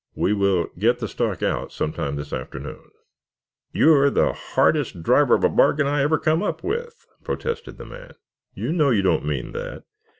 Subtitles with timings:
[0.15, 2.89] We will get the stock out some time this afternoon."
[3.71, 8.15] "You're the hardest driver of a bargain I ever come up with," protested the man.
[8.55, 9.83] "You know you don't mean that.